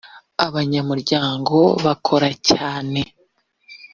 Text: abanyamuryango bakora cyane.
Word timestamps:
abanyamuryango 0.45 1.55
bakora 1.85 2.27
cyane. 2.49 2.99